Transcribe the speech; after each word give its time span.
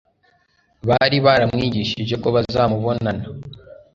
bari 0.89 1.17
baramwigishije 1.25 2.15
ko 2.23 2.27
bazamubonana, 2.35 3.25